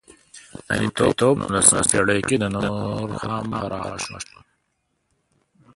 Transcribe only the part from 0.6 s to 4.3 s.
مریتوب په نولسمه پېړۍ کې نور هم پراخه شوه.